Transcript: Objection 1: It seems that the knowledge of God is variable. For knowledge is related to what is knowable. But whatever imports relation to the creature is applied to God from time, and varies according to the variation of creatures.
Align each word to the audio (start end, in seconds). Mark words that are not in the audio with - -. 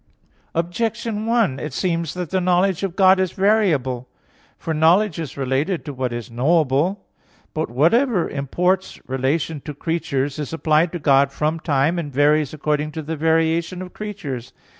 Objection 0.55 1.27
1: 1.27 1.59
It 1.59 1.73
seems 1.73 2.15
that 2.15 2.31
the 2.31 2.41
knowledge 2.41 2.81
of 2.81 2.95
God 2.95 3.19
is 3.19 3.33
variable. 3.33 4.09
For 4.57 4.73
knowledge 4.73 5.19
is 5.19 5.37
related 5.37 5.85
to 5.85 5.93
what 5.93 6.11
is 6.11 6.31
knowable. 6.31 7.05
But 7.53 7.69
whatever 7.69 8.27
imports 8.27 8.99
relation 9.07 9.61
to 9.61 9.73
the 9.73 9.79
creature 9.79 10.23
is 10.25 10.51
applied 10.51 10.91
to 10.93 10.97
God 10.97 11.31
from 11.31 11.59
time, 11.59 11.99
and 11.99 12.11
varies 12.11 12.51
according 12.51 12.93
to 12.93 13.03
the 13.03 13.15
variation 13.15 13.79
of 13.83 13.93
creatures. 13.93 14.53